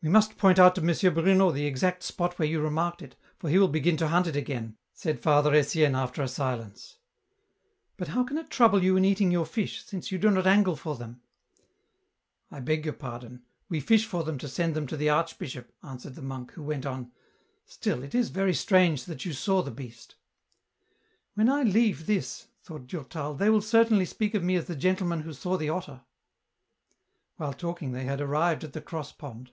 *' 0.00 0.02
We 0.02 0.08
must 0.08 0.38
point 0.38 0.58
out 0.58 0.74
to 0.76 0.80
M. 0.80 1.12
Bruno 1.12 1.52
the 1.52 1.66
exact 1.66 2.02
spot 2.02 2.38
where 2.38 2.48
you 2.48 2.62
remarked 2.62 3.02
it, 3.02 3.16
for 3.38 3.50
he 3.50 3.58
will 3.58 3.68
begin 3.68 3.98
to 3.98 4.08
hunt 4.08 4.26
it 4.26 4.34
again," 4.34 4.78
said 4.94 5.20
Father 5.20 5.52
Etienne 5.52 5.94
after 5.94 6.22
a 6.22 6.28
silence." 6.28 6.96
But 7.98 8.08
how 8.08 8.24
can 8.24 8.38
it 8.38 8.48
trouble 8.48 8.82
you 8.82 8.96
in 8.96 9.04
eating 9.04 9.30
your 9.30 9.44
fish, 9.44 9.84
since 9.84 10.10
you 10.10 10.16
do 10.16 10.30
not 10.30 10.46
angle 10.46 10.74
for 10.74 10.96
them?"" 10.96 11.20
I 12.50 12.60
beg 12.60 12.86
your 12.86 12.94
pardon; 12.94 13.42
we 13.68 13.78
fish 13.78 14.06
for 14.06 14.24
them 14.24 14.38
to 14.38 14.48
send 14.48 14.74
them 14.74 14.86
to 14.86 14.96
the 14.96 15.10
Archbishop," 15.10 15.70
answered 15.82 16.14
the 16.14 16.22
monk, 16.22 16.52
who 16.52 16.62
went 16.62 16.86
on:" 16.86 17.12
Still, 17.66 18.02
it 18.02 18.14
is 18.14 18.30
very 18.30 18.54
strange 18.54 19.04
that 19.04 19.26
you 19.26 19.34
saw 19.34 19.60
the 19.60 19.70
beast!"" 19.70 20.14
When 21.34 21.50
I 21.50 21.62
leave 21.62 22.06
this," 22.06 22.46
thought 22.62 22.86
Durtal," 22.86 23.34
they 23.34 23.50
will 23.50 23.60
certainly 23.60 24.06
speak 24.06 24.32
of 24.32 24.42
me 24.42 24.56
as 24.56 24.64
the 24.64 24.76
gentleman 24.76 25.20
who 25.24 25.34
saw 25.34 25.58
the 25.58 25.68
otter." 25.68 26.00
While 27.36 27.52
talking, 27.52 27.92
they 27.92 28.04
had 28.04 28.22
arrived 28.22 28.64
at 28.64 28.72
the 28.72 28.80
cross 28.80 29.12
pond. 29.12 29.50